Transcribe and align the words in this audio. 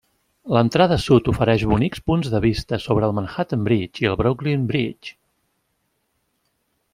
L'entrada 0.55 0.95
sud 1.01 1.27
ofereix 1.33 1.65
bonics 1.73 2.01
punts 2.07 2.31
de 2.35 2.41
vista 2.45 2.79
sobre 2.85 3.07
el 3.09 3.13
Manhattan 3.19 3.69
Bridge 3.69 4.03
i 4.07 4.09
el 4.13 4.19
Brooklyn 4.23 4.65
Bridge. 4.73 5.15